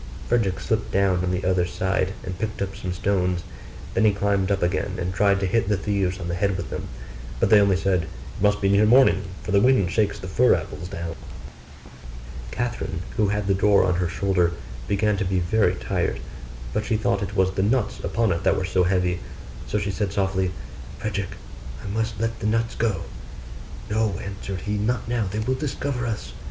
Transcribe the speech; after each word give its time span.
Frederick 0.27 0.59
slipped 0.59 0.91
down 0.91 1.23
on 1.23 1.29
the 1.29 1.45
other 1.45 1.67
side, 1.67 2.13
and 2.23 2.39
picked 2.39 2.59
up 2.59 2.75
some 2.75 2.91
stones. 2.91 3.43
Then 3.93 4.03
he 4.03 4.11
climbed 4.11 4.49
up 4.49 4.63
again, 4.63 4.95
and 4.97 5.13
tried 5.13 5.39
to 5.41 5.45
hit 5.45 5.69
the 5.69 5.77
thieves 5.77 6.19
on 6.19 6.27
the 6.27 6.33
head 6.33 6.57
with 6.57 6.71
them: 6.71 6.87
but 7.39 7.51
they 7.51 7.61
only 7.61 7.77
said, 7.77 8.05
'It 8.07 8.41
must 8.41 8.61
be 8.61 8.69
near 8.69 8.87
morning, 8.87 9.21
for 9.43 9.51
the 9.51 9.59
wind 9.61 9.91
shakes 9.91 10.17
the 10.17 10.27
fir 10.27 10.55
apples 10.55 10.87
down.' 10.89 11.15
Catherine, 12.49 13.03
who 13.17 13.27
had 13.27 13.45
the 13.45 13.53
door 13.53 13.83
on 13.85 13.93
her 13.99 14.07
shoulder, 14.09 14.53
began 14.87 15.17
to 15.17 15.23
be 15.23 15.39
very 15.39 15.75
tired; 15.75 16.19
but 16.73 16.83
she 16.83 16.97
thought 16.97 17.21
it 17.21 17.35
was 17.35 17.51
the 17.51 17.61
nuts 17.61 17.99
upon 17.99 18.31
it 18.31 18.43
that 18.43 18.57
were 18.57 18.65
so 18.65 18.83
heavy: 18.83 19.19
so 19.67 19.77
she 19.77 19.91
said 19.91 20.11
softly, 20.11 20.49
'Frederick, 20.97 21.35
I 21.83 21.87
must 21.89 22.19
let 22.19 22.39
the 22.39 22.47
nuts 22.47 22.73
go.' 22.73 23.01
'No,' 23.87 24.17
answered 24.17 24.61
he, 24.61 24.79
'not 24.79 25.07
now, 25.07 25.27
they 25.29 25.37
will 25.37 25.53
discover 25.53 26.07
us. 26.07 26.33